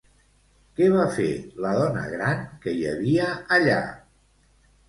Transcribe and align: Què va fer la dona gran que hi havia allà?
Què 0.79 0.87
va 0.95 1.03
fer 1.17 1.27
la 1.65 1.73
dona 1.79 2.05
gran 2.15 2.41
que 2.65 2.75
hi 2.79 2.83
havia 2.95 3.29
allà? 3.59 3.81